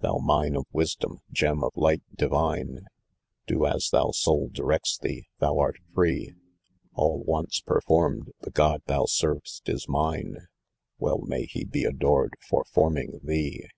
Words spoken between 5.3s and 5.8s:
1 Thou art